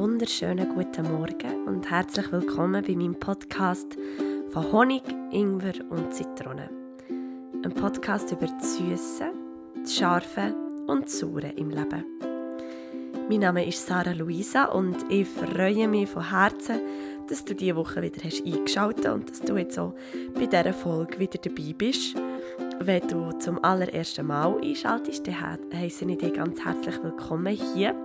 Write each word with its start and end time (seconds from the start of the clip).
Wunderschönen 0.00 0.68
guten 0.76 1.10
Morgen 1.12 1.66
und 1.66 1.90
herzlich 1.90 2.30
willkommen 2.30 2.84
bei 2.86 2.94
meinem 2.94 3.18
Podcast 3.18 3.98
von 4.52 4.70
Honig, 4.70 5.02
Ingwer 5.32 5.74
und 5.90 6.14
Zitrone. 6.14 6.70
Ein 7.64 7.74
Podcast 7.74 8.30
über 8.30 8.46
das 8.46 8.76
Süße, 8.76 9.32
das 9.82 9.96
Scharfe 9.96 10.54
und 10.86 11.06
das 11.06 11.18
Saure 11.18 11.48
im 11.56 11.70
Leben. 11.70 12.04
Mein 13.28 13.40
Name 13.40 13.66
ist 13.66 13.84
Sarah 13.88 14.12
Luisa 14.12 14.66
und 14.66 14.98
ich 15.10 15.26
freue 15.26 15.88
mich 15.88 16.08
von 16.08 16.30
Herzen, 16.30 16.78
dass 17.28 17.44
du 17.44 17.56
diese 17.56 17.74
Woche 17.74 18.00
wieder 18.00 18.22
hast 18.22 18.46
eingeschaltet 18.46 19.06
und 19.06 19.28
dass 19.28 19.40
du 19.40 19.56
jetzt 19.56 19.80
auch 19.80 19.96
bei 20.32 20.46
dieser 20.46 20.74
Folge 20.74 21.18
wieder 21.18 21.40
dabei 21.42 21.74
bist. 21.76 22.14
Wenn 22.78 23.08
du 23.08 23.32
zum 23.40 23.64
allerersten 23.64 24.28
Mal 24.28 24.60
einschaltest, 24.62 25.26
dann 25.26 25.58
heiße 25.74 26.04
ich 26.04 26.18
dich 26.18 26.34
ganz 26.34 26.64
herzlich 26.64 27.02
willkommen 27.02 27.56
hier. 27.74 27.96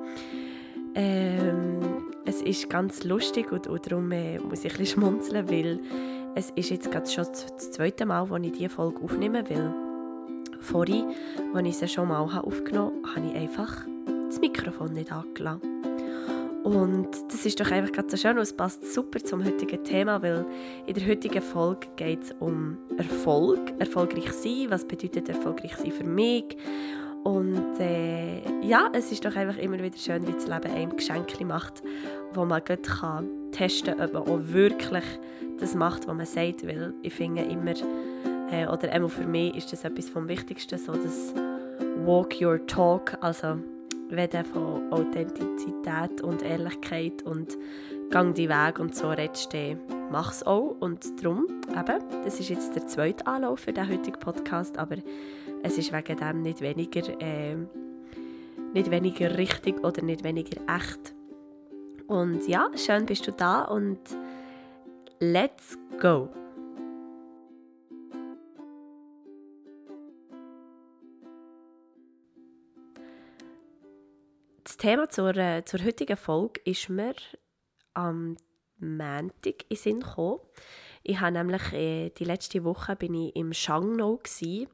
Ähm, 0.96 1.80
es 2.26 2.42
ist 2.42 2.70
ganz 2.70 3.04
lustig 3.04 3.52
und, 3.52 3.68
und 3.68 3.92
darum 3.92 4.12
äh, 4.12 4.40
muss 4.40 4.64
ich 4.64 4.78
ein 4.80 4.86
schmunzeln, 4.86 5.50
weil 5.50 5.80
es 6.36 6.52
ist 6.52 6.70
jetzt 6.70 6.92
gerade 6.92 7.10
schon 7.10 7.26
das 7.26 7.72
zweite 7.72 8.06
Mal, 8.06 8.30
wo 8.30 8.36
ich 8.38 8.52
diese 8.52 8.70
Folge 8.70 9.02
aufnehme, 9.02 9.50
weil 9.50 9.74
vorhin, 10.60 11.14
als 11.54 11.68
ich 11.68 11.78
sie 11.78 11.88
schon 11.88 12.08
mal 12.08 12.20
aufgenommen 12.20 13.04
habe, 13.04 13.16
habe 13.16 13.28
ich 13.28 13.36
einfach 13.36 13.86
das 14.28 14.40
Mikrofon 14.40 14.94
nicht 14.94 15.12
angelassen. 15.12 15.74
Und 16.64 17.10
das 17.28 17.46
ist 17.46 17.60
doch 17.60 17.70
einfach 17.72 17.92
gerade 17.92 18.10
so 18.10 18.16
schön 18.16 18.38
und 18.38 18.44
es 18.44 18.54
passt 18.54 18.94
super 18.94 19.20
zum 19.20 19.44
heutigen 19.44 19.84
Thema, 19.84 20.22
weil 20.22 20.46
in 20.88 20.94
der 20.94 21.06
heutigen 21.06 21.42
Folge 21.42 21.88
geht 21.98 22.24
es 22.24 22.32
um 22.40 22.78
Erfolg, 22.98 23.74
erfolgreich 23.80 24.32
sein, 24.32 24.68
was 24.70 24.88
bedeutet 24.88 25.28
erfolgreich 25.28 25.76
sein 25.76 25.92
für 25.92 26.06
mich 26.06 26.56
und 27.24 27.80
äh, 27.80 28.42
ja, 28.62 28.90
es 28.94 29.12
ist 29.12 29.24
doch 29.24 29.36
einfach 29.36 29.58
immer 29.58 29.80
wieder 29.80 29.98
schön, 29.98 30.28
wie 30.28 30.34
das 30.34 30.48
Leben 30.48 30.72
einem 30.72 30.96
Geschenke 30.96 31.46
macht, 31.46 31.82
wo 32.34 32.44
man 32.46 32.62
gut 32.66 32.84
kann 32.84 33.30
testen 33.52 33.98
kann, 33.98 34.06
ob 34.06 34.14
man 34.14 34.24
auch 34.24 34.40
wirklich 34.48 35.06
das 35.60 35.76
macht, 35.76 36.08
was 36.08 36.16
man 36.16 36.26
sagt. 36.26 36.68
Weil 36.68 36.94
ich 37.02 37.14
finde 37.14 37.44
immer, 37.44 37.74
äh, 38.52 38.68
oder 38.68 38.92
einmal 38.92 39.10
für 39.10 39.26
mich 39.26 39.56
ist 39.56 39.72
das 39.72 39.86
etwas 39.86 40.10
vom 40.10 40.28
Wichtigsten, 40.28 40.78
so 40.78 40.94
das 40.94 41.34
Walk 42.04 42.42
Your 42.42 42.66
Talk, 42.68 43.18
also 43.22 43.58
du 44.10 44.44
von 44.44 44.92
Authentizität 44.92 46.22
und 46.22 46.42
Ehrlichkeit 46.44 47.24
und 47.24 47.58
Gang 48.12 48.36
die 48.36 48.48
Weg 48.48 48.80
und 48.80 48.96
so 48.96 49.10
redest, 49.10 49.54
dann 49.54 49.80
mach 50.12 50.32
es 50.32 50.46
auch. 50.46 50.76
Und 50.80 51.24
darum, 51.24 51.48
eben, 51.70 52.24
das 52.24 52.40
ist 52.40 52.50
jetzt 52.50 52.76
der 52.76 52.86
zweite 52.86 53.26
Anlauf 53.26 53.62
für 53.62 53.74
den 53.74 53.90
heutigen 53.90 54.20
Podcast, 54.20 54.78
aber 54.78 54.98
es 55.64 55.78
ist 55.78 55.94
wegen 55.94 56.18
dem 56.18 56.42
nicht 56.42 56.62
weniger, 56.62 57.02
äh, 57.22 57.56
nicht 58.74 58.92
weniger 58.92 59.38
richtig 59.38 59.84
oder 59.84 60.02
nicht 60.04 60.24
weniger 60.24 60.62
echt. 60.68 61.16
Und 62.08 62.46
ja, 62.48 62.70
schön 62.76 63.06
bist 63.06 63.26
du 63.26 63.32
da 63.32 63.64
und 63.64 64.00
let's 65.20 65.78
go! 66.00 66.30
Das 74.66 74.78
Thema 74.78 75.10
zur, 75.10 75.36
äh, 75.38 75.64
zur 75.64 75.84
heutigen 75.84 76.18
Folge 76.18 76.60
ist 76.66 76.90
mir 76.90 77.16
am 77.94 78.36
Montag 78.80 79.66
in 79.70 79.78
Sinn 79.78 80.00
gekommen. 80.02 80.40
Ich 81.04 81.20
habe 81.22 81.32
nämlich 81.32 81.72
äh, 81.72 82.10
die 82.10 82.26
letzte 82.26 82.66
Woche 82.66 82.98
bin 82.98 83.14
ich 83.14 83.36
im 83.36 83.54
Shangnau 83.54 84.18
gsi 84.18 84.68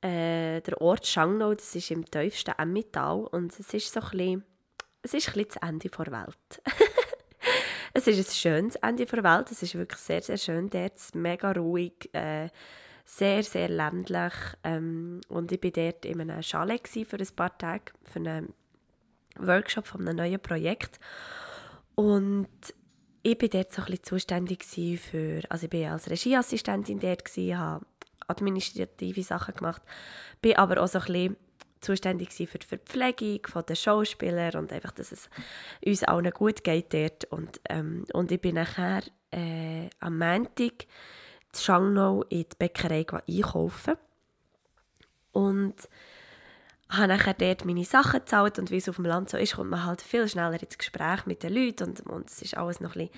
äh, 0.00 0.60
der 0.60 0.80
Ort 0.80 1.06
Schangnau, 1.06 1.54
das 1.54 1.74
ist 1.74 1.90
im 1.90 2.04
tiefsten 2.04 2.54
Emmental 2.58 3.20
und 3.20 3.58
es 3.58 3.72
ist 3.74 3.92
so 3.92 4.00
ein 4.00 4.10
bisschen, 4.10 4.44
es 5.02 5.14
ist 5.14 5.28
ein 5.28 5.34
bisschen 5.34 5.48
das 5.60 5.68
Ende 5.68 5.88
der 5.88 6.12
Welt. 6.12 6.62
es 7.94 8.06
ist 8.06 8.28
ein 8.28 8.34
schönes 8.34 8.76
Ende 8.76 9.06
der 9.06 9.24
Welt, 9.24 9.50
es 9.50 9.62
ist 9.62 9.74
wirklich 9.74 10.00
sehr, 10.00 10.22
sehr 10.22 10.38
schön 10.38 10.70
dort, 10.70 11.14
mega 11.14 11.52
ruhig, 11.52 12.08
äh, 12.12 12.48
sehr, 13.04 13.42
sehr 13.42 13.68
ländlich 13.68 14.34
ähm, 14.64 15.20
und 15.28 15.50
ich 15.50 15.62
war 15.62 15.70
dort 15.70 16.04
in 16.04 16.20
einem 16.20 16.42
Chalet 16.42 16.86
für 16.86 17.16
ein 17.16 17.28
paar 17.34 17.56
Tage, 17.56 17.92
für 18.04 18.18
einen 18.18 18.52
Workshop 19.38 19.86
von 19.86 20.06
einem 20.06 20.16
neuen 20.16 20.40
Projekt. 20.40 20.98
Und 21.94 22.48
ich 23.22 23.40
war 23.40 23.48
dort 23.48 23.72
so 23.72 23.82
ein 23.82 23.86
bisschen 23.86 24.04
zuständig 24.04 24.64
für, 24.64 25.40
also 25.48 25.66
ich 25.66 25.72
war 25.72 25.92
als 25.92 26.10
Regieassistentin 26.10 27.00
dort, 27.00 27.26
habe 27.26 27.86
administrative 28.28 29.22
Sachen 29.22 29.54
gemacht, 29.54 29.82
bin 30.40 30.56
aber 30.56 30.82
auch 30.82 30.88
so 30.88 30.98
ein 30.98 31.06
bisschen 31.06 31.36
zuständig 31.80 32.32
für 32.32 32.58
die 32.58 32.66
Verpflegung 32.66 33.40
der 33.66 33.74
Schauspieler 33.74 34.54
und 34.56 34.72
einfach, 34.72 34.92
dass 34.92 35.12
es 35.12 35.28
uns 35.84 36.04
allen 36.04 36.30
gut 36.32 36.64
geht 36.64 36.92
dort. 36.92 37.24
Und, 37.26 37.60
ähm, 37.68 38.04
und 38.12 38.32
ich 38.32 38.40
bin 38.40 38.56
nachher 38.56 39.02
äh, 39.30 39.88
am 40.00 40.18
Montag 40.18 40.86
in 41.52 41.58
Schangnau 41.58 42.22
in 42.24 42.42
die 42.42 42.56
Bäckerei 42.58 43.06
einkaufen 43.26 43.94
und 45.32 45.74
habe 46.90 47.08
nachher 47.08 47.34
dort 47.34 47.64
meine 47.64 47.84
Sachen 47.84 48.20
gezahlt 48.20 48.58
und 48.58 48.70
wie 48.70 48.78
es 48.78 48.88
auf 48.88 48.96
dem 48.96 49.04
Land 49.04 49.28
so 49.28 49.36
ist, 49.36 49.56
kommt 49.56 49.70
man 49.70 49.84
halt 49.84 50.00
viel 50.00 50.26
schneller 50.26 50.60
ins 50.62 50.78
Gespräch 50.78 51.26
mit 51.26 51.42
den 51.42 51.52
Leuten 51.52 51.90
und, 51.90 52.00
und 52.06 52.30
es 52.30 52.40
ist 52.40 52.56
alles 52.56 52.80
noch 52.80 52.96
ein 52.96 53.10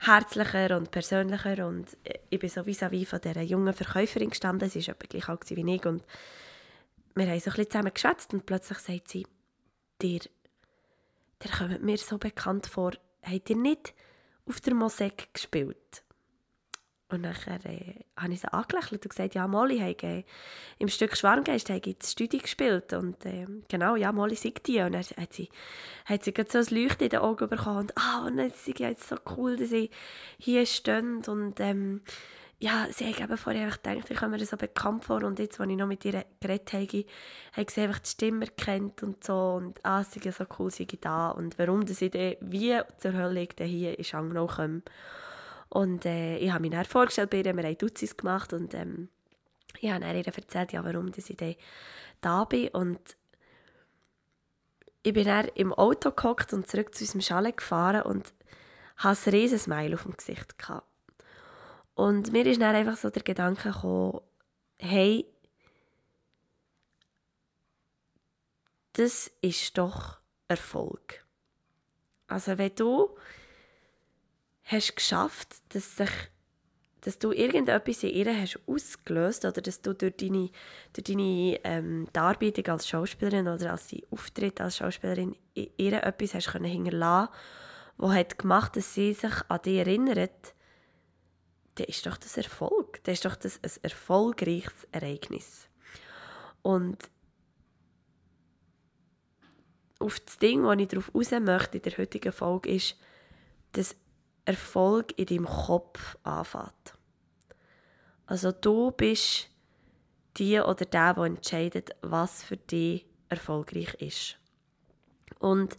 herzlicher 0.00 0.76
und 0.76 0.90
persönlicher 0.90 1.66
und 1.66 1.96
ich 2.30 2.38
bin 2.38 2.48
so 2.48 2.62
vis-à-vis 2.62 3.06
von 3.06 3.20
dieser 3.20 3.42
jungen 3.42 3.72
Verkäuferin 3.72 4.30
gestanden, 4.30 4.68
sie 4.68 4.84
war 4.86 4.94
etwa 4.94 5.06
gleich 5.06 5.28
alt 5.28 5.50
wie 5.50 5.74
ich 5.74 5.86
und 5.86 6.04
wir 7.14 7.26
haben 7.26 7.38
so 7.38 7.50
ein 7.50 7.56
bisschen 7.56 7.70
zusammen 7.70 7.94
geschwätzt 7.94 8.34
und 8.34 8.46
plötzlich 8.46 8.78
sagt 8.78 9.08
sie, 9.08 9.26
dir, 10.02 10.20
dir 10.20 11.50
kommt 11.56 11.82
mir 11.84 11.98
so 11.98 12.18
bekannt 12.18 12.66
vor, 12.66 12.92
habt 13.22 13.50
ihr 13.50 13.56
nicht 13.56 13.94
auf 14.46 14.60
der 14.60 14.74
Mosek 14.74 15.32
gespielt? 15.32 16.03
Und 17.14 17.22
nachher 17.22 17.64
äh, 17.64 17.94
habe 18.16 18.32
ich 18.32 18.40
sie 18.40 18.52
angelächelt 18.52 19.04
und 19.04 19.08
gesagt, 19.08 19.34
ja, 19.34 19.46
Molly 19.46 19.78
hat 19.78 20.02
äh, 20.02 20.24
im 20.78 20.88
Stück 20.88 21.16
Schwarmgeist 21.16 21.70
hat 21.70 21.86
das 21.86 22.12
Studie 22.12 22.38
gespielt. 22.38 22.92
Und 22.92 23.24
äh, 23.24 23.46
genau, 23.68 23.96
ja, 23.96 24.12
Molly 24.12 24.34
sagt 24.34 24.66
die. 24.66 24.80
Und 24.80 24.92
dann 24.92 25.02
hat 25.02 25.32
sie, 25.32 25.48
hat 26.04 26.24
sie 26.24 26.34
so 26.48 26.58
ein 26.58 26.66
Leuchten 26.70 27.04
in 27.04 27.10
den 27.10 27.20
Augen 27.20 27.48
bekommen. 27.48 27.78
Und, 27.78 27.92
ah, 27.96 28.24
und 28.26 28.36
dann 28.36 28.48
ist 28.48 28.68
es 28.68 28.78
jetzt 28.78 29.08
so 29.08 29.16
cool, 29.36 29.56
dass 29.56 29.70
sie 29.70 29.90
hier 30.38 30.66
stehen. 30.66 31.22
Und 31.26 31.60
ähm, 31.60 32.02
ja, 32.58 32.86
sie 32.90 33.06
hat 33.06 33.20
eben 33.20 33.36
vorher 33.36 33.66
einfach 33.66 33.82
gedacht, 33.82 34.10
ich 34.10 34.16
komme 34.16 34.38
mir 34.38 34.44
so 34.44 34.56
bekannt 34.56 35.04
vor. 35.04 35.22
Und 35.22 35.38
jetzt, 35.38 35.60
als 35.60 35.70
ich 35.70 35.76
noch 35.76 35.86
mit 35.86 36.04
ihr 36.04 36.24
geredet 36.40 36.72
habe, 36.72 37.04
hat 37.52 37.70
sie 37.70 37.80
einfach 37.82 37.98
die 38.00 38.08
Stimme 38.08 38.46
erkannt 38.46 39.02
und 39.02 39.22
so. 39.22 39.54
Und 39.54 39.78
ah, 39.84 40.02
sie 40.02 40.20
ist 40.20 40.38
so 40.38 40.46
cool, 40.58 40.70
sie 40.70 40.86
da. 40.86 41.30
Und 41.30 41.58
warum 41.58 41.84
dass 41.84 42.02
ich 42.02 42.12
wie 42.40 42.80
zur 42.98 43.12
Hölle 43.12 43.46
hier 43.60 43.98
in 43.98 44.04
Shangnau 44.04 44.46
komme. 44.46 44.82
Und 45.74 46.06
äh, 46.06 46.36
ich 46.36 46.52
habe 46.52 46.60
mich 46.60 46.70
dann 46.70 46.84
vorgestellt 46.84 47.30
bei 47.30 47.38
ihr, 47.38 47.56
wir 47.56 47.64
haben 47.64 47.76
Duzis 47.76 48.16
gemacht 48.16 48.52
und 48.52 48.74
ähm, 48.74 49.08
ich 49.80 49.90
habe 49.90 50.04
ihr 50.04 50.24
erzählt, 50.24 50.72
ja, 50.72 50.84
warum 50.84 51.08
ich 51.08 51.36
dann 51.36 51.56
da 52.20 52.44
bin. 52.44 52.68
Und 52.68 53.16
ich 55.02 55.12
bin 55.12 55.24
dann 55.24 55.48
im 55.56 55.72
Auto 55.72 56.12
gehockt 56.12 56.52
und 56.52 56.68
zurück 56.68 56.94
zu 56.94 57.02
unserem 57.02 57.22
Chalet 57.22 57.56
gefahren 57.56 58.02
und 58.02 58.32
hatte 58.98 59.30
ein 59.30 59.34
riesiges 59.34 59.64
Smile 59.64 59.96
auf 59.96 60.04
dem 60.04 60.16
Gesicht. 60.16 60.56
Gehabt. 60.56 60.86
Und 61.96 62.30
mir 62.30 62.46
ist 62.46 62.60
dann 62.60 62.76
einfach 62.76 62.96
so 62.96 63.10
der 63.10 63.24
Gedanke 63.24 63.72
gekommen, 63.72 64.20
hey, 64.78 65.26
das 68.92 69.28
ist 69.40 69.76
doch 69.76 70.18
Erfolg. 70.46 71.24
Also 72.28 72.58
wenn 72.58 72.76
du 72.76 73.16
hast 74.64 74.96
geschafft, 74.96 75.54
dass, 75.70 75.96
sich, 75.96 76.10
dass 77.02 77.18
du 77.18 77.32
irgendetwas 77.32 78.02
in 78.02 78.10
ihr 78.10 78.40
hast 78.40 78.58
ausgelöst 78.66 79.44
oder 79.44 79.60
dass 79.60 79.82
du 79.82 79.94
durch 79.94 80.16
deine, 80.16 80.50
durch 80.92 81.04
deine 81.04 81.60
ähm, 81.64 82.08
Darbietung 82.12 82.66
als 82.68 82.88
Schauspielerin 82.88 83.48
oder 83.48 83.72
als 83.72 83.88
dein 83.88 84.02
Auftritt 84.10 84.60
als 84.60 84.78
Schauspielerin 84.78 85.36
in 85.54 85.68
ihr 85.76 86.02
etwas 86.02 86.34
hast 86.34 86.52
können 86.52 86.64
hinterlassen, 86.64 87.32
was 87.96 88.14
hat 88.14 88.38
gemacht, 88.38 88.76
dass 88.76 88.94
sie 88.94 89.12
sich 89.12 89.34
an 89.48 89.62
dich 89.62 89.78
erinnert, 89.78 90.54
dann 91.76 91.86
ist 91.86 92.06
doch 92.06 92.16
das 92.16 92.36
Erfolg. 92.36 93.02
Dann 93.04 93.14
ist 93.14 93.24
doch 93.24 93.36
das 93.36 93.60
ein 93.62 93.70
erfolgreiches 93.82 94.86
Ereignis. 94.92 95.68
Und 96.62 97.10
auf 99.98 100.20
das 100.20 100.38
Ding, 100.38 100.64
das 100.64 100.78
ich 100.78 100.88
darauf 100.88 101.14
raus 101.14 101.30
möchte 101.40 101.78
in 101.78 101.82
der 101.82 101.98
heutigen 101.98 102.32
Folge, 102.32 102.70
ist, 102.70 102.96
dass 103.72 103.96
Erfolg 104.44 105.18
in 105.18 105.26
deinem 105.26 105.46
Kopf 105.46 106.16
anfängt. 106.22 106.94
Also 108.26 108.52
du 108.52 108.90
bist 108.90 109.48
die 110.36 110.58
oder 110.58 110.84
der, 110.84 111.14
der 111.14 111.24
entscheidet, 111.24 111.90
was 112.02 112.42
für 112.42 112.56
dich 112.56 113.06
erfolgreich 113.28 113.94
ist. 113.94 114.36
Und 115.38 115.76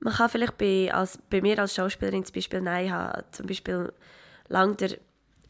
man 0.00 0.14
kann 0.14 0.28
vielleicht 0.28 0.58
bei, 0.58 0.92
als, 0.92 1.18
bei 1.30 1.40
mir 1.40 1.58
als 1.58 1.74
Schauspielerin 1.74 2.24
zum 2.24 2.34
Beispiel, 2.34 2.60
nein, 2.60 2.86
ich 2.86 2.92
habe 2.92 3.24
zum 3.32 3.46
Beispiel 3.46 3.92
lange 4.48 4.76
den 4.76 4.96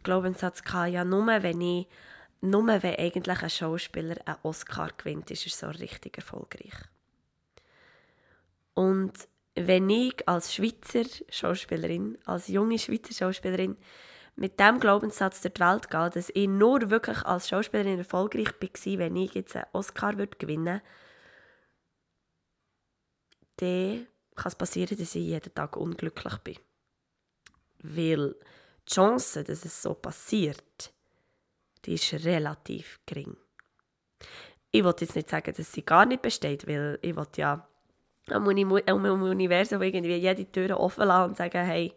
Glaubenssatz 0.02 0.62
gehabt, 0.62 0.93
ja, 0.93 1.05
nur 1.05 1.26
wenn 1.26 1.61
ich, 1.61 1.87
nur 2.40 2.67
wenn 2.67 2.96
eigentlich 2.96 3.43
ein 3.43 3.50
Schauspieler 3.50 4.17
einen 4.25 4.38
Oscar 4.43 4.90
gewinnt, 4.96 5.31
ist 5.31 5.46
er 5.46 5.73
so 5.73 5.79
richtig 5.79 6.17
erfolgreich. 6.17 6.75
Und 8.75 9.12
wenn 9.66 9.90
ich 9.90 10.28
als 10.28 10.55
Schweizer 10.55 11.05
Schauspielerin, 11.28 12.19
als 12.25 12.49
junge 12.49 12.78
Schweizer 12.78 13.14
Schauspielerin, 13.14 13.76
mit 14.37 14.60
dem 14.60 14.78
Glaubenssatz 14.78 15.40
durch 15.40 15.55
die 15.55 15.60
Welt 15.60 15.90
gehe, 15.90 16.10
dass 16.10 16.31
ich 16.32 16.49
nur 16.49 16.90
wirklich 16.90 17.25
als 17.25 17.49
Schauspielerin 17.49 17.99
erfolgreich 17.99 18.46
war, 18.60 18.99
wenn 18.99 19.16
ich 19.16 19.34
jetzt 19.34 19.56
einen 19.56 19.66
Oscar 19.72 20.14
gewinnen 20.14 20.66
würde, 20.66 20.82
dann 23.56 24.06
kann 24.37 24.49
es 24.49 24.55
passieren, 24.55 24.96
dass 24.96 25.14
ich 25.14 25.26
jeden 25.26 25.55
Tag 25.55 25.76
unglücklich 25.76 26.38
bin. 26.38 26.58
Weil 27.82 28.37
die 28.88 28.94
Chance, 28.94 29.44
dass 29.44 29.64
es 29.64 29.82
so 29.82 29.94
passiert, 29.94 30.93
die 31.84 31.94
ist 31.94 32.12
relativ 32.25 33.00
gering. 33.06 33.37
Ich 34.70 34.84
wollte 34.84 35.04
jetzt 35.04 35.16
nicht 35.16 35.31
sagen, 35.31 35.52
dass 35.56 35.72
sie 35.72 35.84
gar 35.84 36.06
nicht 36.06 36.22
besteht, 36.22 36.66
weil 36.66 36.99
ich 37.02 37.16
ja 37.37 37.67
am, 38.32 38.46
Universum 38.46 39.82
irgendwie 39.82 40.16
jede 40.16 40.50
Tür 40.50 40.78
offen 40.78 41.06
lassen 41.06 41.30
und 41.30 41.36
sagen, 41.36 41.64
hey, 41.64 41.92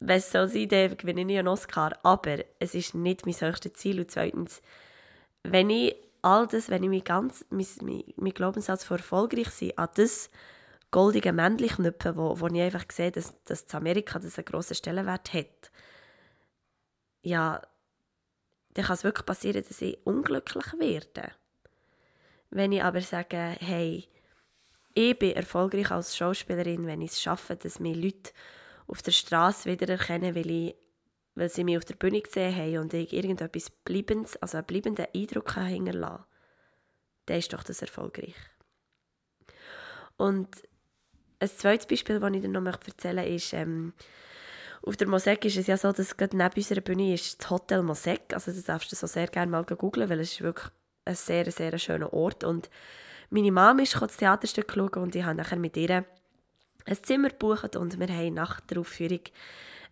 was 0.00 0.30
soll 0.32 0.48
sein, 0.48 0.68
dann 0.68 0.96
gewinne 0.96 1.32
ich 1.32 1.38
einen 1.38 1.48
Oscar. 1.48 1.98
Aber 2.02 2.38
es 2.58 2.74
ist 2.74 2.94
nicht 2.94 3.24
mein 3.26 3.34
höchstes 3.34 3.74
Ziel. 3.74 4.00
Und 4.00 4.10
zweitens, 4.10 4.62
wenn 5.42 5.70
ich 5.70 5.96
all 6.22 6.46
das, 6.46 6.70
wenn 6.70 6.82
ich 6.82 6.88
mich 6.88 7.04
ganz, 7.04 7.44
mein, 7.50 7.66
mein, 7.82 8.04
mein 8.16 8.34
Glaubenssatz 8.34 8.84
von 8.84 8.98
erfolgreich 8.98 9.50
sein, 9.50 9.72
an 9.76 9.88
das 9.94 10.30
goldige 10.90 11.32
Männchen 11.32 11.68
knüpfen, 11.76 12.16
wo, 12.16 12.38
wo 12.38 12.46
ich 12.46 12.60
einfach 12.60 12.84
sehe, 12.90 13.10
dass, 13.10 13.42
dass 13.44 13.72
Amerika 13.74 14.18
das 14.18 14.38
einen 14.38 14.44
grossen 14.44 14.74
Stellenwert 14.74 15.32
hat, 15.32 15.70
ja, 17.22 17.62
dann 18.74 18.84
kann 18.84 18.94
es 18.94 19.04
wirklich 19.04 19.26
passieren, 19.26 19.64
dass 19.66 19.82
ich 19.82 19.98
unglücklich 20.04 20.72
werde. 20.78 21.32
Wenn 22.50 22.72
ich 22.72 22.82
aber 22.82 23.00
sage, 23.00 23.56
hey, 23.60 24.08
ich 24.94 25.18
bin 25.18 25.36
erfolgreich 25.36 25.90
als 25.90 26.16
Schauspielerin, 26.16 26.86
wenn 26.86 27.00
ich 27.00 27.12
es 27.12 27.22
schaffe, 27.22 27.56
dass 27.56 27.80
mich 27.80 27.96
Leute 27.96 28.32
auf 28.86 29.02
der 29.02 29.12
Straße 29.12 29.70
wiedererkennen, 29.70 30.34
weil, 30.34 30.50
ich, 30.50 30.74
weil 31.34 31.48
sie 31.48 31.64
mich 31.64 31.76
auf 31.76 31.84
der 31.84 31.94
Bühne 31.94 32.20
gesehen 32.20 32.54
haben 32.54 32.78
und 32.78 32.94
ich 32.94 33.12
irgendetwas 33.12 33.70
Bleibendes, 33.70 34.36
also 34.36 34.58
einen 34.58 34.66
bleibenden 34.66 35.06
Eindruck 35.14 35.54
hinterlassen 35.54 36.16
kann, 36.16 36.26
dann 37.26 37.38
ist 37.38 37.52
doch 37.52 37.62
das 37.62 37.82
erfolgreich. 37.82 38.34
Und 40.16 40.48
ein 41.38 41.48
zweites 41.48 41.86
Beispiel, 41.86 42.20
das 42.20 42.32
ich 42.32 42.40
dir 42.42 42.48
noch 42.48 42.64
erzählen 42.64 43.16
möchte, 43.16 43.34
ist, 43.34 43.52
ähm, 43.52 43.92
auf 44.84 44.96
der 44.96 45.06
Mosek 45.06 45.44
ist 45.44 45.56
es 45.56 45.68
ja 45.68 45.76
so, 45.76 45.92
dass 45.92 46.16
gerade 46.16 46.36
neben 46.36 46.54
unserer 46.56 46.80
Bühne 46.80 47.14
ist 47.14 47.40
das 47.40 47.50
Hotel 47.50 47.82
Mosek. 47.82 48.34
Also 48.34 48.50
das 48.50 48.64
darfst 48.64 48.90
du 48.90 48.96
so 48.96 49.06
sehr 49.06 49.28
gerne 49.28 49.50
mal 49.50 49.64
googeln, 49.64 50.08
weil 50.10 50.20
es 50.20 50.32
ist 50.32 50.42
wirklich 50.42 50.66
ein 51.04 51.14
sehr, 51.14 51.50
sehr 51.52 51.78
schöner 51.78 52.12
Ort. 52.12 52.42
Und 52.42 52.68
meine 53.32 53.50
Mama 53.50 53.82
ist 53.82 54.00
das 54.00 54.16
Theaterstück 54.18 54.72
schauen 54.74 55.02
und 55.02 55.16
ich 55.16 55.24
habe 55.24 55.34
nachher 55.34 55.58
mit 55.58 55.76
ihr 55.78 56.04
ein 56.84 57.02
Zimmer 57.02 57.30
gebucht 57.30 57.76
und 57.76 57.98
wir 57.98 58.08
haben 58.08 58.34
nach 58.34 58.60
der 58.60 58.78
Aufführung 58.78 59.20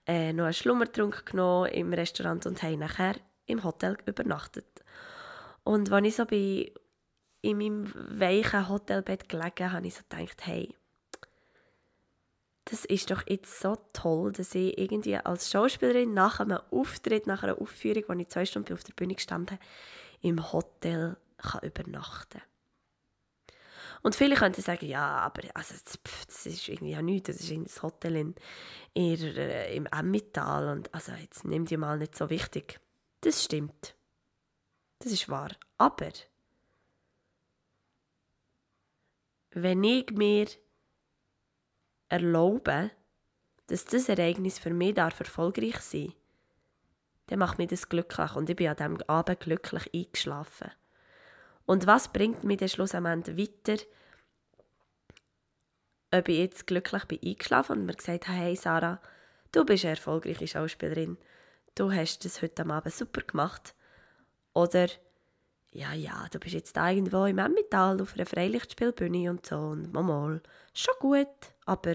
äh, 0.07 0.33
noch 0.35 0.45
einen 0.45 0.53
Schlummertrunk 0.53 1.25
genommen 1.25 1.71
im 1.71 1.93
Restaurant 1.93 2.45
und 2.45 2.63
haben 2.63 2.81
nachher 2.81 3.15
im 3.47 3.65
Hotel 3.65 3.97
übernachtet. 4.05 4.67
Und 5.65 5.91
als 5.91 6.07
ich 6.07 6.17
so 6.17 6.27
bei 6.27 6.73
in 7.43 7.57
meinem 7.57 7.91
weichen 7.95 8.69
Hotelbett 8.69 9.27
gelegen 9.31 9.73
habe, 9.73 9.87
ich 9.87 9.95
so 9.95 10.03
gedacht, 10.07 10.47
hey, 10.47 10.75
das 12.67 12.85
ist 12.85 13.11
doch 13.11 13.23
jetzt 13.27 13.59
so 13.59 13.79
toll, 13.95 14.33
dass 14.33 14.55
ich 14.55 14.77
irgendwie 14.77 15.17
als 15.17 15.51
Schauspielerin 15.51 16.13
nach 16.13 16.41
einem 16.41 16.61
Auftritt, 16.71 17.27
nach 17.27 17.43
einer 17.43 17.59
Aufführung, 17.59 18.05
wo 18.07 18.13
ich 18.13 18.29
zwei 18.29 18.45
Stunden 18.45 18.75
auf 18.75 18.85
der 18.85 18.93
Bühne 18.93 19.15
gestanden 19.15 19.57
habe, 19.57 19.67
im 20.21 20.53
Hotel 20.53 21.17
kann 21.39 21.63
übernachten 21.63 22.43
Und 24.03 24.15
viele 24.15 24.35
könnten 24.35 24.63
sagen, 24.63 24.87
ja, 24.87 25.19
aber 25.19 25.43
also, 25.55 25.75
pff, 25.75 26.27
das 26.27 26.47
ist 26.47 26.69
irgendwie 26.69 26.93
ja 26.93 27.03
nichts, 27.03 27.27
das 27.27 27.41
ist 27.41 27.51
ein 27.51 27.67
Hotel 27.83 28.17
in, 28.17 28.35
in, 28.95 29.37
äh, 29.37 29.75
im 29.75 29.87
Emmental 29.87 30.69
und 30.69 30.93
also 30.95 31.13
jetzt 31.13 31.45
nimm 31.45 31.67
die 31.67 31.77
mal 31.77 31.99
nicht 31.99 32.17
so 32.17 32.31
wichtig. 32.31 32.81
Das 33.21 33.45
stimmt. 33.45 33.95
Das 35.01 35.13
ist 35.13 35.29
wahr. 35.29 35.51
Aber 35.77 36.11
wenn 39.51 39.85
ich 39.85 40.11
mir 40.13 40.47
erlauben, 42.09 42.91
dass 43.67 43.85
das 43.85 44.09
Ereignis 44.09 44.59
für 44.59 44.71
mich 44.71 44.95
darf 44.95 45.21
erfolgreich 45.21 45.79
sein 45.81 46.15
dann 47.31 47.39
macht 47.39 47.59
mich 47.59 47.69
das 47.69 47.89
glücklich 47.89 48.35
und 48.35 48.51
ich 48.51 48.57
bin 48.57 48.69
an 48.69 48.77
diesem 48.77 48.99
Abend 49.09 49.41
glücklich 49.41 49.89
eingeschlafen. 49.95 50.73
Und 51.71 51.87
was 51.87 52.09
bringt 52.09 52.43
mich 52.43 52.59
dann 52.59 52.69
schlussendlich 52.69 53.39
weiter, 53.39 53.81
ob 56.11 56.29
ich 56.29 56.39
jetzt 56.39 56.67
glücklich 56.67 57.05
bin 57.05 57.21
eingeschlafen 57.25 57.79
und 57.79 57.87
mir 57.87 57.95
gesagt 57.95 58.27
habe, 58.27 58.39
hey 58.39 58.57
Sarah, 58.57 59.01
du 59.53 59.65
bist 59.65 59.85
eine 59.85 59.93
erfolgreiche 59.93 60.49
Schauspielerin, 60.49 61.17
du 61.77 61.93
hast 61.93 62.25
das 62.25 62.43
heute 62.43 62.67
Abend 62.67 62.93
super 62.93 63.21
gemacht. 63.21 63.77
Oder, 64.53 64.89
ja, 65.71 65.93
ja, 65.93 66.27
du 66.33 66.41
bist 66.41 66.55
jetzt 66.55 66.77
da 66.77 66.91
irgendwo 66.91 67.25
im 67.27 67.39
Emmental 67.39 68.03
auf 68.03 68.15
einer 68.15 68.27
Freilichtspielbühne 68.27 69.31
und 69.31 69.47
so 69.47 69.57
und 69.57 69.93
mal, 69.93 70.43
schon 70.75 70.95
gut, 70.99 71.29
aber 71.67 71.95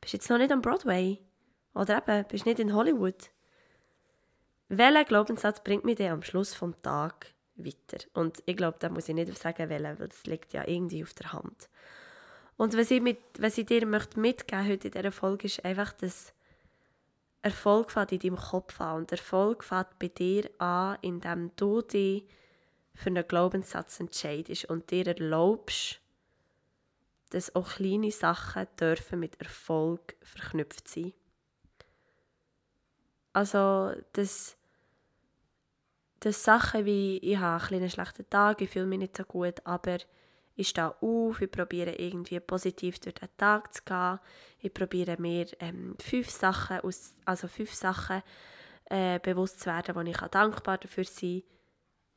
bist 0.00 0.12
jetzt 0.12 0.28
noch 0.28 0.38
nicht 0.38 0.50
am 0.50 0.60
Broadway. 0.60 1.20
Oder 1.72 1.98
eben, 1.98 2.26
bist 2.26 2.46
nicht 2.46 2.58
in 2.58 2.74
Hollywood. 2.74 3.30
Welcher 4.66 5.04
Glaubenssatz 5.04 5.62
bringt 5.62 5.84
mich 5.84 5.98
dann 5.98 6.14
am 6.14 6.22
Schluss 6.24 6.52
vom 6.52 6.74
Tag 6.82 7.32
weiter? 7.64 8.04
Und 8.14 8.42
ich 8.46 8.56
glaube, 8.56 8.78
da 8.80 8.88
muss 8.88 9.08
ich 9.08 9.14
nicht 9.14 9.36
sagen, 9.36 9.68
welcher, 9.68 9.98
weil 9.98 10.08
das 10.08 10.24
liegt 10.26 10.52
ja 10.52 10.66
irgendwie 10.66 11.02
auf 11.02 11.14
der 11.14 11.32
Hand. 11.32 11.68
Und 12.56 12.76
was 12.76 12.90
ich, 12.90 13.00
mit, 13.00 13.18
was 13.38 13.58
ich 13.58 13.66
dir 13.66 13.86
möchte 13.86 14.20
mitgeben 14.20 14.68
heute 14.68 14.88
in 14.88 14.92
dieser 14.92 15.12
Folge 15.12 15.46
ist 15.46 15.64
einfach, 15.64 15.92
dass 15.92 16.32
Erfolg 17.42 17.90
fängt 17.90 18.12
in 18.12 18.20
deinem 18.20 18.36
Kopf 18.36 18.80
an. 18.80 18.98
Und 18.98 19.12
Erfolg 19.12 19.64
fängt 19.64 19.98
bei 19.98 20.08
dir 20.08 20.48
an, 20.58 20.98
indem 21.02 21.50
du 21.56 21.82
dich 21.82 22.24
für 22.94 23.08
einen 23.08 23.26
Glaubenssatz 23.26 24.00
entscheidest 24.00 24.66
und 24.66 24.90
dir 24.90 25.06
erlaubst, 25.08 26.00
dass 27.30 27.54
auch 27.56 27.68
kleine 27.68 28.10
Sachen 28.10 28.66
dürfen 28.78 29.18
mit 29.18 29.40
Erfolg 29.40 30.14
verknüpft 30.22 30.86
sein. 30.86 31.14
Also, 33.32 33.92
dass, 34.12 34.56
dass 36.24 36.44
Sachen 36.44 36.84
wie, 36.84 37.18
ich 37.18 37.36
habe 37.36 37.74
einen 37.74 37.90
schlechten 37.90 38.28
Tag, 38.30 38.60
ich 38.60 38.70
fühle 38.70 38.86
mich 38.86 39.00
nicht 39.00 39.16
so 39.16 39.24
gut, 39.24 39.60
aber 39.64 39.98
ich 40.54 40.68
stehe 40.68 40.94
auf, 41.02 41.40
ich 41.40 41.50
probiere 41.50 41.94
irgendwie 41.94 42.38
positiv 42.40 43.00
durch 43.00 43.14
den 43.14 43.28
Tag 43.36 43.74
zu 43.74 43.82
gehen, 43.84 44.20
ich 44.60 44.72
probiere 44.72 45.20
mir 45.20 45.46
ähm, 45.58 45.96
fünf 46.00 46.30
Sachen, 46.30 46.80
aus, 46.80 47.14
also 47.24 47.48
fünf 47.48 47.74
Sachen 47.74 48.22
äh, 48.84 49.18
bewusst 49.18 49.60
zu 49.60 49.66
werden, 49.66 49.94
wo 49.94 50.00
ich 50.00 50.16
dankbar 50.16 50.78
dafür 50.78 51.04
sein 51.04 51.40
kann, 51.40 51.50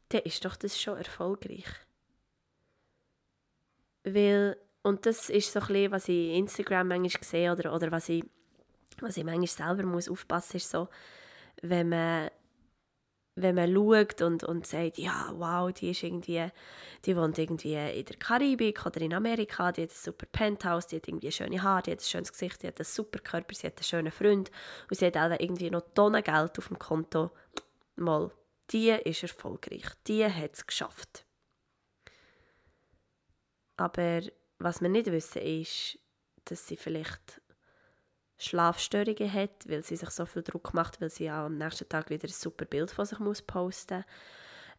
dann 0.10 0.22
ist 0.22 0.46
doch 0.46 0.56
das 0.56 0.80
schon 0.80 0.98
erfolgreich. 0.98 1.66
Weil 4.04 4.58
und 4.84 5.08
das 5.08 5.32
ist 5.32 5.52
so 5.52 5.60
ein 5.62 5.66
bisschen, 5.66 5.92
was 5.92 6.08
ich 6.10 6.30
in 6.30 6.44
Instagram 6.44 6.90
manchmal 6.90 7.24
sehe 7.24 7.52
oder, 7.52 7.74
oder 7.74 7.92
was, 7.92 8.08
ich, 8.08 8.24
was 9.00 9.18
ich 9.18 9.24
manchmal 9.24 9.48
selber 9.48 9.84
muss 9.84 10.08
aufpassen 10.08 10.58
muss, 10.58 10.64
ist 10.64 10.70
so, 10.70 10.90
wenn 11.64 11.90
man, 11.90 12.30
wenn 13.36 13.56
man 13.56 13.74
schaut 13.74 14.22
und, 14.22 14.44
und 14.46 14.66
sagt, 14.66 14.98
ja, 14.98 15.34
wow, 15.36 15.72
die 15.72 15.92
ist 15.92 16.04
irgendwie, 16.04 16.50
die 17.04 17.18
wohnt 17.18 17.38
irgendwie 17.38 17.74
in 17.74 18.06
der 18.06 18.16
Karibik 18.18 18.86
oder 18.86 19.02
in 19.02 19.14
Amerika, 19.14 19.74
die 19.74 19.84
hat 19.84 19.90
ein 19.90 19.96
super 19.96 20.26
Penthouse, 20.32 20.88
die 20.88 20.96
hat 20.96 21.08
irgendwie 21.08 21.32
schöne 21.32 21.62
Haare, 21.62 21.84
die 21.84 21.92
hat 21.92 22.00
ein 22.00 22.04
schönes 22.04 22.32
Gesicht, 22.32 22.64
die 22.64 22.68
hat 22.68 22.80
einen 22.80 22.86
super 22.86 23.20
Körper, 23.20 23.54
sie 23.54 23.68
hat 23.68 23.78
einen 23.78 23.84
schönen 23.84 24.12
Freund 24.12 24.52
und 24.90 24.98
sie 24.98 25.06
hat 25.06 25.18
auch 25.18 25.38
irgendwie 25.38 25.70
noch 25.70 25.84
Tonnen 25.94 26.24
Geld 26.24 26.58
auf 26.58 26.68
dem 26.70 26.80
Konto. 26.80 27.32
Mal, 27.98 28.32
die 28.72 28.90
ist 28.90 29.24
erfolgreich, 29.24 29.86
die 30.08 30.26
hat 30.26 30.54
es 30.54 30.66
geschafft. 30.66 31.26
Aber 33.78 34.22
was 34.60 34.82
wir 34.82 34.90
nicht 34.90 35.12
wissen, 35.12 35.42
ist, 35.42 36.00
dass 36.46 36.68
sie 36.68 36.78
vielleicht 36.78 37.42
Schlafstörungen 38.38 39.32
hat, 39.32 39.68
weil 39.68 39.84
sie 39.84 39.96
sich 39.96 40.10
so 40.10 40.26
viel 40.26 40.44
Druck 40.44 40.74
macht, 40.74 41.00
weil 41.02 41.10
sie 41.10 41.26
ja 41.26 41.46
am 41.46 41.58
nächsten 41.58 41.88
Tag 41.88 42.10
wieder 42.10 42.28
ein 42.28 42.34
super 42.34 42.66
Bild 42.66 42.92
von 42.92 43.06
sich 43.06 43.20
muss 43.20 43.42
posten 43.42 43.98
muss. 43.98 44.06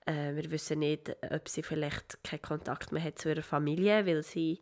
Äh, 0.07 0.35
wir 0.37 0.51
wissen 0.51 0.79
nicht, 0.79 1.15
ob 1.31 1.49
sie 1.49 1.63
vielleicht 1.63 2.23
keinen 2.23 2.43
Kontakt 2.43 2.93
mehr 2.93 3.03
hat 3.03 3.19
zu 3.19 3.29
ihrer 3.29 3.43
Familie, 3.43 4.07
weil 4.07 4.23
sie 4.23 4.61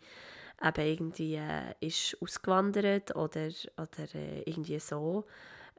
eben 0.62 0.86
irgendwie 0.86 1.34
äh, 1.36 1.74
ist 1.80 2.16
ausgewandert 2.20 3.14
oder, 3.14 3.48
oder 3.76 4.14
äh, 4.14 4.42
irgendwie 4.42 4.78
so. 4.78 5.24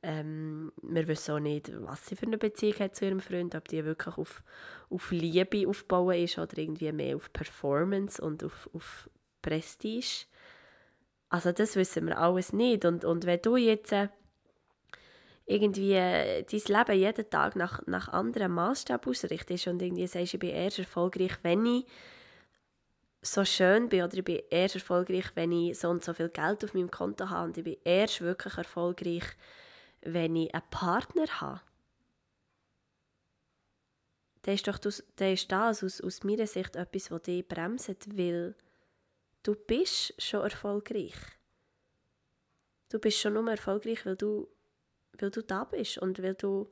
Ähm, 0.03 0.72
wir 0.84 1.07
wissen 1.07 1.31
auch 1.31 1.39
nicht, 1.39 1.72
was 1.81 2.05
sie 2.05 2.15
für 2.15 2.27
eine 2.27 2.38
Beziehung 2.38 2.77
hat 2.79 2.95
zu 2.95 3.05
ihrem 3.05 3.19
Freund, 3.19 3.55
ob 3.55 3.67
die 3.67 3.84
wirklich 3.84 4.17
auf, 4.17 4.43
auf 4.91 5.10
Liebe 5.12 5.67
aufbauen 5.67 6.24
ist 6.24 6.38
oder 6.38 6.57
irgendwie 6.57 6.91
mehr 6.91 7.15
auf 7.15 7.34
Performance 7.34 8.22
und 8.22 8.43
auf, 8.43 8.69
auf 8.74 9.10
Prestige. 9.41 10.25
Also 11.36 11.51
das 11.51 11.75
wissen 11.75 12.08
wir 12.08 12.18
alles 12.18 12.54
nicht. 12.54 12.86
Und, 12.86 13.04
und 13.04 13.25
wenn 13.25 13.42
du 13.42 13.58
jetzt 13.58 13.92
äh, 13.92 14.08
irgendwie 15.46 15.92
äh, 15.92 16.44
dein 16.44 16.62
Leben 16.77 16.98
jeden 16.98 17.30
Tag 17.30 17.58
nach, 17.58 17.86
nach 17.88 18.08
anderen 18.08 18.54
Maßstab 18.54 19.06
ausrichtest 19.06 19.68
und 19.68 19.82
irgendwie 19.82 20.08
sagst, 20.08 20.34
ich 20.34 20.39
bin 20.39 20.51
erst 20.51 20.80
erfolgreich, 20.80 21.34
wenn 21.42 21.65
ich 21.65 21.86
so 23.22 23.44
schön 23.44 23.89
bin 23.89 24.04
oder 24.04 24.13
ich 24.13 24.24
bin 24.24 24.39
erst 24.50 24.75
erfolgreich, 24.75 25.25
wenn 25.36 25.51
ich 25.51 25.77
so 25.77 25.89
und 25.89 26.06
so 26.06 26.13
viel 26.13 26.30
Geld 26.30 26.63
auf 26.63 26.74
meinem 26.74 26.89
Konto 26.89 27.30
habe 27.30 27.50
und 27.50 27.58
ich 27.58 27.65
bin 27.65 27.77
erst 27.84 28.22
wirklich 28.22 28.58
erfolgreich, 28.58 29.25
wenn 30.04 30.38
ich 30.38 30.56
einen 30.56 30.63
Partner 30.72 31.27
habe. 31.42 31.60
Dann 34.44 34.56
ist, 34.56 34.70
doch 34.70 34.77
das, 34.77 35.04
dann 35.18 35.34
ist 35.34 35.51
das 35.51 35.84
aus, 35.84 36.00
aus 36.00 36.24
meiner 36.24 36.48
Sicht 36.48 36.77
etwas, 36.77 37.10
das 37.10 37.22
dich 37.24 37.46
bremst, 37.46 37.89
weil 38.18 38.56
du 39.45 39.55
bist 39.55 40.19
schon 40.21 40.41
erfolgreich. 40.41 41.15
Du 42.89 42.99
bist 42.99 43.19
schon 43.19 43.33
nur 43.33 43.49
erfolgreich, 43.49 44.05
weil 44.05 44.15
du, 44.15 44.47
weil 45.19 45.31
du 45.31 45.43
da 45.43 45.63
bist 45.65 45.97
und 45.99 46.21
weil 46.21 46.35
du 46.35 46.69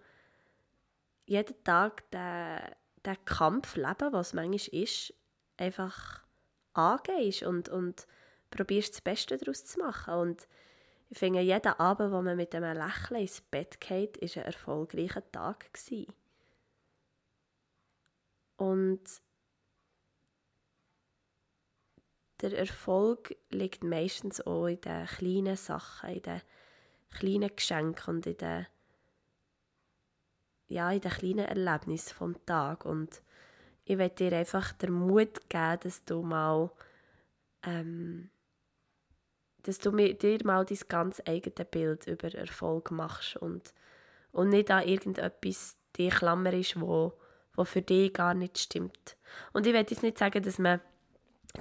jeden 1.25 1.63
Tag 1.63 2.09
den, 2.11 2.59
den 3.05 3.25
Kampf 3.25 3.75
leben, 3.75 4.11
was 4.11 4.33
manchmal 4.33 4.81
ist, 4.81 5.13
einfach 5.57 6.23
angehst 6.73 7.43
und, 7.43 7.69
und 7.69 8.07
probierst 8.49 8.93
das 8.93 9.01
Beste 9.01 9.37
daraus 9.37 9.65
zu 9.65 9.79
machen. 9.79 10.15
Und 10.15 10.47
ich 11.09 11.19
finde, 11.19 11.41
jeden 11.41 11.73
Abend, 11.73 12.11
wo 12.11 12.21
man 12.21 12.37
mit 12.37 12.55
einem 12.55 12.75
Lächeln 12.75 13.21
ins 13.21 13.41
Bett 13.41 13.79
geht, 13.79 14.19
war 14.21 14.43
ein 14.43 14.47
erfolgreicher 14.47 15.31
Tag. 15.31 15.71
Gewesen. 15.73 16.13
Und 18.57 19.01
der 22.43 22.59
Erfolg 22.59 23.35
liegt 23.51 23.85
meistens 23.85 24.41
auch 24.41 24.67
in 24.67 24.81
den 24.81 25.05
kleinen 25.05 25.55
Sachen, 25.55 26.09
in 26.09 26.21
den 26.21 26.41
kleinen 27.11 27.55
Geschenken 27.55 28.15
und 28.15 28.27
in 28.27 28.37
den, 28.37 28.67
ja, 30.67 30.91
in 30.91 30.99
den 30.99 31.11
kleinen 31.11 31.45
Erlebnissen 31.45 32.13
vom 32.13 32.45
Tag. 32.45 32.85
Und 32.85 33.21
ich 33.85 33.97
will 33.97 34.09
dir 34.09 34.33
einfach 34.33 34.73
den 34.73 34.91
Mut 34.91 35.49
geben, 35.49 35.79
dass 35.83 36.03
du 36.03 36.21
mal, 36.21 36.69
ähm, 37.63 38.29
dass 39.61 39.79
du 39.79 39.91
dir 39.91 40.39
mal 40.43 40.65
dein 40.65 40.79
ganz 40.89 41.21
eigenes 41.25 41.69
Bild 41.71 42.07
über 42.07 42.33
Erfolg 42.35 42.91
machst 42.91 43.37
und, 43.37 43.73
und 44.33 44.49
nicht 44.49 44.69
an 44.69 44.85
irgendetwas 44.85 45.77
die 45.95 46.09
Klammer 46.09 46.51
ist, 46.51 46.79
wo, 46.81 47.13
wo 47.55 47.63
für 47.63 47.81
dich 47.81 48.13
gar 48.13 48.33
nicht 48.33 48.57
stimmt. 48.57 49.15
Und 49.53 49.65
ich 49.65 49.71
will 49.71 49.79
jetzt 49.79 50.03
nicht 50.03 50.17
sagen, 50.17 50.43
dass 50.43 50.59
man, 50.59 50.81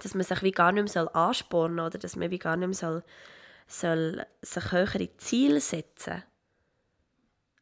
dass 0.00 0.14
man 0.14 0.24
sich 0.24 0.42
wie 0.42 0.52
gar 0.52 0.72
nicht 0.72 0.94
mehr 0.94 1.14
anspornen 1.16 1.78
soll 1.78 1.86
oder 1.86 1.98
dass 1.98 2.16
man 2.16 2.30
wie 2.30 2.38
gar 2.38 2.56
nicht 2.56 2.68
mehr 2.68 2.74
soll, 2.74 3.02
soll 3.66 4.26
sich 4.40 4.72
höhere 4.72 5.16
Ziele 5.18 5.60
setzen 5.60 6.14
soll. 6.14 6.22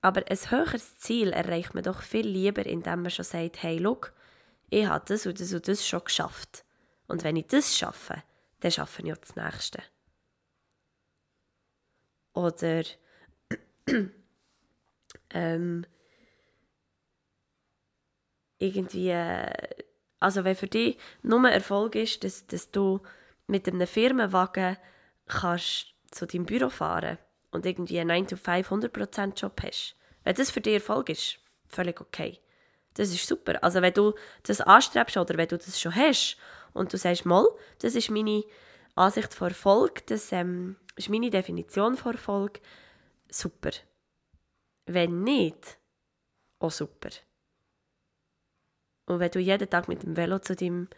Aber 0.03 0.23
ein 0.27 0.51
höheres 0.51 0.97
Ziel 0.99 1.33
erreicht 1.33 1.75
man 1.75 1.85
doch 1.85 2.03
viel 2.03 2.27
lieber, 2.27 2.65
indem 2.65 3.03
man 3.03 3.11
schon 3.11 3.25
sagt, 3.25 3.63
hey, 3.63 3.79
look, 3.79 4.15
ich 4.71 4.87
habe 4.87 5.05
das 5.07 5.27
und 5.27 5.39
das 5.41 5.53
und 5.53 5.69
das 5.69 5.87
schon 5.87 6.05
geschafft. 6.05 6.65
Und 7.07 7.23
wenn 7.25 7.37
ich 7.37 7.49
das 7.49 7.77
schaffe, 7.77 8.23
dann 8.61 8.71
schaffe 8.71 9.03
ich 9.03 9.13
auch 9.13 9.19
das 9.19 9.37
Nächste. 9.37 9.83
Oder 12.33 12.85
ähm, 15.31 15.85
irgendwie, 18.59 19.11
also 20.21 20.45
wenn 20.45 20.55
für 20.55 20.69
dich 20.69 20.99
nur 21.23 21.49
Erfolg 21.49 21.95
ist, 21.95 22.23
dass, 22.23 22.47
dass 22.47 22.71
du 22.71 23.00
mit 23.47 23.67
einem 23.67 23.87
Firmenwagen 23.87 24.77
kannst 25.27 25.95
zu 26.11 26.27
deinem 26.27 26.45
Büro 26.45 26.69
fahren 26.69 27.19
und 27.50 27.67
irgendwie 27.67 27.99
einen 27.99 28.27
9-to-5 28.27 29.41
Job 29.41 29.62
hast, 29.65 29.97
wenn 30.25 30.35
das 30.35 30.50
für 30.50 30.61
dich 30.61 30.75
Erfolg 30.75 31.09
ist, 31.09 31.39
völlig 31.69 32.00
okay. 32.00 32.39
Das 32.95 33.11
ist 33.11 33.27
super. 33.27 33.62
Also 33.62 33.83
wenn 33.83 33.95
du 33.95 34.15
das 34.43 34.61
anstrebst 34.61 35.17
oder 35.17 35.37
wenn 35.37 35.49
du 35.49 35.57
das 35.57 35.81
schon 35.81 35.95
hast 35.95 36.37
und 36.73 36.93
du 36.93 36.99
sagst, 36.99 37.25
mal, 37.25 37.47
das 37.79 37.95
ist 37.95 38.11
meine 38.11 38.45
Ansicht 38.95 39.33
von 39.33 39.49
Erfolg, 39.49 40.07
das 40.07 40.33
ähm, 40.33 40.77
ist 40.97 41.09
meine 41.09 41.31
Definition 41.31 41.97
von 41.97 42.12
Erfolg, 42.12 42.61
super. 43.31 43.71
Wenn 44.87 45.23
nicht, 45.23 45.79
auch 46.59 46.71
super. 46.71 47.11
Und 49.11 49.21
wenn 49.21 49.31
du 49.31 49.40
jeden 49.40 49.69
Tag 49.69 49.88
mit 49.88 50.02
dem 50.02 50.17
Velo 50.17 50.38
zu 50.38 50.55
deinem 50.55 50.88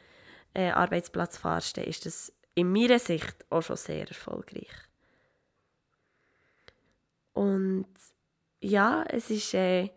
äh, 0.55 0.71
Arbeitsplatz 0.71 1.39
fahrst, 1.39 1.77
dann 1.77 1.85
ist 1.85 2.07
das 2.07 2.33
in 2.55 2.71
meiner 2.71 2.99
Sicht 2.99 3.45
auch 3.51 3.63
schon 3.63 3.77
sehr 3.77 4.07
erfolgreich. 4.07 4.71
Und 7.33 7.87
ja, 8.61 9.05
es 9.09 9.31
ist 9.31 9.55
äh, 9.55 9.89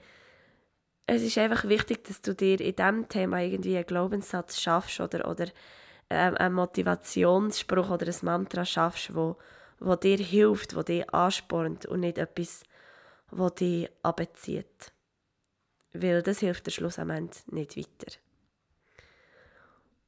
es 1.08 1.22
ist 1.22 1.38
einfach 1.38 1.66
wichtig, 1.66 2.04
dass 2.06 2.22
du 2.22 2.34
dir 2.34 2.60
in 2.60 2.76
diesem 2.76 3.08
Thema 3.08 3.40
irgendwie 3.42 3.76
einen 3.76 3.86
Glaubenssatz 3.86 4.60
schaffst 4.60 5.00
oder, 5.00 5.30
oder 5.30 5.48
ähm, 6.10 6.36
einen 6.38 6.56
Motivationsspruch 6.56 7.92
oder 7.92 8.08
ein 8.08 8.16
Mantra 8.24 8.66
schaffst, 8.66 9.14
wo, 9.14 9.38
wo 9.80 9.96
dir 9.96 10.18
hilft, 10.18 10.76
wo 10.76 10.82
dir 10.82 11.14
anspornt 11.14 11.86
und 11.86 12.00
nicht 12.00 12.18
etwas, 12.18 12.64
wo 13.30 13.50
dich 13.50 13.90
abzieht. 14.02 14.95
Weil 16.02 16.22
das 16.22 16.40
hilft 16.40 16.66
der 16.66 16.72
Schluss 16.72 17.00
am 17.00 17.10
Ende 17.10 17.36
nicht 17.48 17.78
weiter. 17.78 18.18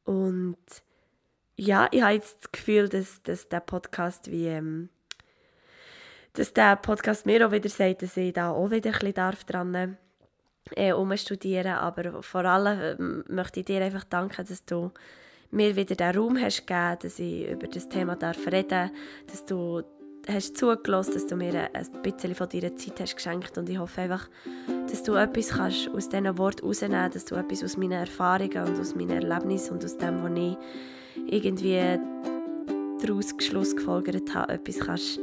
Und 0.03 0.57
ja, 1.55 1.87
ich 1.91 2.01
habe 2.01 2.13
jetzt 2.13 2.43
das 2.43 2.51
Gefühl, 2.51 2.89
dass, 2.89 3.21
dass 3.23 3.49
der 3.49 3.59
Podcast 3.59 4.31
wie... 4.31 4.47
Ähm, 4.47 4.89
dass 6.33 6.53
der 6.53 6.75
Podcast 6.75 7.25
mir 7.25 7.47
auch 7.47 7.51
wieder 7.51 7.67
sagt, 7.67 8.03
dass 8.03 8.15
ich 8.15 8.31
da 8.31 8.51
auch 8.51 8.69
wieder 8.69 8.91
ein 8.91 8.99
bisschen 8.99 9.13
dran 9.47 9.73
darf 9.73 9.89
äh, 10.75 10.93
umstudieren. 10.93 11.73
Aber 11.73 12.21
vor 12.21 12.45
allem 12.45 13.25
äh, 13.27 13.33
möchte 13.33 13.61
ich 13.61 13.65
dir 13.65 13.81
einfach 13.81 14.03
danken, 14.03 14.45
dass 14.45 14.63
du 14.65 14.91
mir 15.51 15.75
wieder 15.75 15.95
den 15.95 16.15
Raum 16.15 16.37
hast 16.39 16.67
gegeben, 16.67 16.97
dass 17.01 17.19
ich 17.19 17.47
über 17.49 17.67
das 17.67 17.89
Thema 17.89 18.15
darf 18.15 18.45
reden 18.47 18.91
dass 19.27 19.45
du 19.45 19.81
hast 20.27 20.57
zugelassen, 20.57 21.13
dass 21.13 21.25
du 21.25 21.35
mir 21.35 21.69
ein 21.73 22.01
bisschen 22.03 22.35
von 22.35 22.49
deiner 22.49 22.75
Zeit 22.75 22.99
hast 22.99 23.15
geschenkt 23.15 23.57
und 23.57 23.69
ich 23.69 23.77
hoffe 23.77 24.01
einfach, 24.01 24.29
dass 24.89 25.03
du 25.03 25.15
etwas 25.15 25.49
kannst 25.49 25.89
aus 25.89 26.09
diesen 26.09 26.37
Worten 26.37 26.61
herausnehmen 26.61 27.11
dass 27.11 27.25
du 27.25 27.35
etwas 27.35 27.63
aus 27.63 27.77
meinen 27.77 27.93
Erfahrungen 27.93 28.67
und 28.67 28.79
aus 28.79 28.95
meinen 28.95 29.21
Erlebnissen 29.21 29.73
und 29.73 29.85
aus 29.85 29.97
dem, 29.97 30.23
was 30.23 30.31
ich 30.37 30.57
irgendwie 31.27 31.99
daraus 33.01 33.35
Schluss 33.39 33.75
gefolgert 33.75 34.33
habe, 34.33 34.53
etwas 34.53 34.79
kannst 34.79 35.19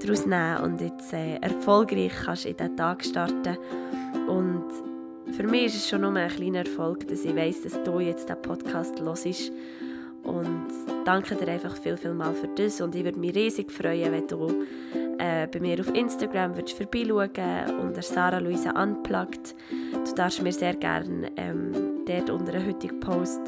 daraus 0.00 0.26
nehmen 0.26 0.58
und 0.58 0.80
jetzt 0.80 1.12
äh, 1.12 1.36
erfolgreich 1.36 2.12
kannst 2.24 2.46
in 2.46 2.56
diesen 2.56 2.76
Tag 2.76 3.04
starten 3.04 3.58
und 4.28 4.64
für 5.36 5.46
mich 5.46 5.66
ist 5.66 5.76
es 5.76 5.88
schon 5.88 6.00
nur 6.00 6.14
ein 6.14 6.28
kleiner 6.28 6.60
Erfolg, 6.60 7.06
dass 7.08 7.24
ich 7.24 7.36
weiß, 7.36 7.62
dass 7.62 7.82
du 7.82 8.00
jetzt 8.00 8.28
diesen 8.28 8.42
Podcast 8.42 9.00
hörst. 9.00 9.52
Und 10.28 10.68
danke 11.04 11.34
dir 11.34 11.48
einfach 11.48 11.76
viel, 11.76 11.96
viel 11.96 12.12
mal 12.12 12.34
für 12.34 12.48
das. 12.48 12.80
Und 12.80 12.94
ich 12.94 13.04
würde 13.04 13.18
mich 13.18 13.34
riesig 13.34 13.72
freuen, 13.72 14.12
wenn 14.12 14.26
du 14.26 14.64
äh, 15.18 15.46
bei 15.46 15.60
mir 15.60 15.80
auf 15.80 15.94
Instagram 15.94 16.56
würdest 16.56 16.76
vorbeischauen 16.76 17.80
unter 17.80 18.02
Sarah 18.02 18.38
Luisa 18.38 18.70
Unplugged. 18.80 19.54
Du 20.04 20.14
darfst 20.14 20.42
mir 20.42 20.52
sehr 20.52 20.74
gerne 20.74 21.30
ähm, 21.36 21.72
dort 22.06 22.30
unter 22.30 22.54
einem 22.54 22.66
heutigen 22.66 23.00
Post 23.00 23.40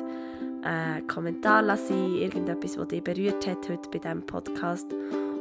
einen 0.62 1.06
Kommentar 1.06 1.62
lassen, 1.62 2.16
irgendetwas, 2.16 2.78
was 2.78 2.88
dich 2.88 3.02
berührt 3.02 3.46
hat 3.46 3.68
heute 3.68 3.88
bei 3.90 3.98
diesem 3.98 4.22
Podcast. 4.22 4.86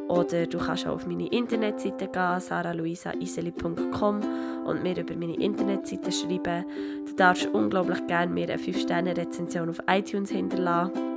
Oder 0.07 0.47
du 0.47 0.57
kannst 0.57 0.87
auch 0.87 0.95
auf 0.95 1.05
meine 1.05 1.27
Internetseite 1.27 2.07
gehen, 2.07 2.39
saraluisaiseli.com 2.39 4.21
und 4.65 4.83
mir 4.83 4.97
über 4.97 5.15
meine 5.15 5.35
Internetseite 5.35 6.11
schreiben. 6.11 6.65
Du 7.07 7.13
darfst 7.13 7.47
unglaublich 7.47 8.05
gerne 8.07 8.33
mir 8.33 8.49
eine 8.49 8.57
5-Sterne-Rezension 8.57 9.69
auf 9.69 9.79
iTunes 9.87 10.31
hinterlassen. 10.31 11.08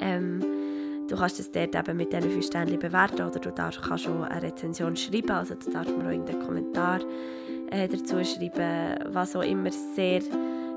Ähm, 0.00 0.44
du 1.08 1.16
kannst 1.16 1.40
es 1.40 1.50
dort 1.50 1.74
eben 1.74 1.96
mit 1.96 2.12
diesen 2.12 2.30
5 2.30 2.46
Sternen 2.46 2.78
bewerten 2.78 3.22
oder 3.22 3.38
du 3.38 3.50
darfst, 3.50 3.82
kannst 3.82 4.08
auch 4.08 4.22
eine 4.22 4.42
Rezension 4.42 4.96
schreiben, 4.96 5.30
also 5.30 5.54
du 5.54 5.70
darfst 5.70 5.96
mir 5.96 6.04
auch 6.04 6.10
irgendeinen 6.10 6.40
Kommentar 6.40 7.00
äh, 7.70 7.88
dazu 7.88 8.22
schreiben, 8.24 8.98
was 9.12 9.36
auch 9.36 9.42
immer 9.42 9.70
sehr 9.70 10.22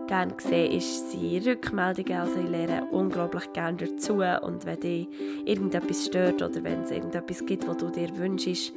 gerne 0.07 0.33
sehe, 0.39 0.75
ist 0.75 1.11
sie 1.11 1.37
Rückmeldungen. 1.37 2.19
Also 2.19 2.39
ich 2.39 2.49
lerne 2.49 2.85
unglaublich 2.91 3.51
gerne 3.53 3.77
dazu 3.77 4.15
und 4.15 4.65
wenn 4.65 4.79
dich 4.79 5.07
irgendetwas 5.45 6.05
stört 6.05 6.41
oder 6.41 6.63
wenn 6.63 6.81
es 6.81 6.91
irgendetwas 6.91 7.45
gibt, 7.45 7.65
was 7.65 7.77
du 7.77 7.89
dir 7.89 8.09
wünschst, 8.17 8.73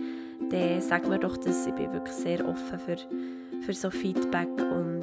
dann 0.50 0.80
sag 0.80 1.08
mir 1.08 1.18
doch 1.18 1.36
das. 1.36 1.66
Ich 1.66 1.74
bin 1.74 1.92
wirklich 1.92 2.14
sehr 2.14 2.46
offen 2.46 2.78
für, 2.78 2.96
für 3.62 3.72
so 3.72 3.90
Feedback 3.90 4.48
und 4.58 4.93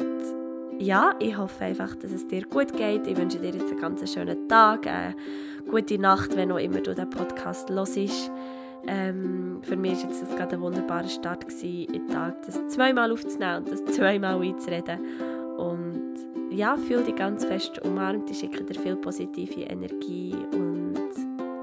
ja, 0.81 1.13
ich 1.19 1.37
hoffe 1.37 1.63
einfach, 1.65 1.95
dass 1.95 2.11
es 2.11 2.27
dir 2.27 2.43
gut 2.43 2.75
geht. 2.75 3.05
Ich 3.05 3.15
wünsche 3.15 3.37
dir 3.37 3.51
jetzt 3.51 3.71
einen 3.71 3.79
ganz 3.79 4.11
schönen 4.11 4.47
Tag, 4.47 4.87
eine 4.87 5.15
gute 5.69 5.99
Nacht, 5.99 6.35
wenn 6.35 6.51
auch 6.51 6.57
immer 6.57 6.81
du 6.81 6.95
den 6.95 7.09
Podcast 7.09 7.69
hörst. 7.69 8.31
Ähm, 8.87 9.59
für 9.61 9.75
mich 9.75 10.03
war 10.03 10.09
jetzt 10.09 10.35
gerade 10.35 10.55
ein 10.55 10.61
wunderbarer 10.61 11.07
Start, 11.07 11.47
gewesen, 11.47 11.91
den 11.93 12.07
Tag 12.07 12.41
das 12.47 12.67
zweimal 12.69 13.11
aufzunehmen 13.11 13.57
und 13.57 13.71
das 13.71 13.85
zweimal 13.95 14.41
einzureden. 14.41 14.99
Und 15.57 16.15
ja, 16.49 16.75
fühl 16.75 17.03
dich 17.03 17.15
ganz 17.15 17.45
fest 17.45 17.79
umarmt. 17.85 18.31
Ich 18.31 18.39
schicke 18.39 18.63
dir 18.63 18.79
viel 18.79 18.95
positive 18.95 19.61
Energie 19.61 20.35
und 20.51 20.97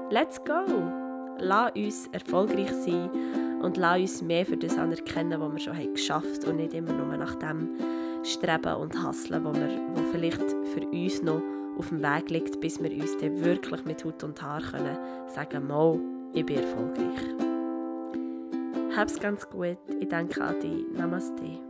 let's 0.09 0.41
go! 0.43 0.63
Lass 1.41 1.71
uns 1.75 2.07
erfolgreich 2.13 2.71
sein 2.71 3.09
und 3.61 3.75
lass 3.75 3.99
uns 3.99 4.21
mehr 4.21 4.45
für 4.45 4.57
das 4.57 4.77
anerkennen, 4.77 5.39
was 5.39 5.51
wir 5.51 5.59
schon 5.59 5.77
haben 5.77 5.93
geschafft 5.93 6.45
und 6.45 6.55
nicht 6.57 6.73
immer 6.73 6.93
nur 6.93 7.17
nach 7.17 7.35
dem 7.35 7.69
streben 8.23 8.75
und 8.75 9.01
hasseln, 9.01 9.43
wir, 9.43 9.51
was 9.93 10.11
vielleicht 10.11 10.49
für 10.73 10.87
uns 10.87 11.21
noch 11.21 11.41
auf 11.77 11.89
dem 11.89 12.01
Weg 12.01 12.29
liegt, 12.29 12.59
bis 12.59 12.81
wir 12.81 12.91
uns 12.91 13.17
dann 13.17 13.43
wirklich 13.43 13.85
mit 13.85 14.03
Haut 14.03 14.23
und 14.23 14.41
Haar 14.41 14.61
können 14.61 14.97
sagen 15.27 15.67
mal, 15.67 15.99
ich 16.33 16.45
bin 16.45 16.57
erfolgreich. 16.57 17.49
Hab's 18.95 19.19
ganz 19.19 19.49
gut. 19.49 19.77
Ich 19.99 20.07
danke 20.09 20.43
an 20.43 20.59
dich. 20.59 20.85
Namaste. 20.93 21.68